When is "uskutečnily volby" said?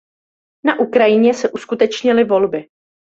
1.51-2.67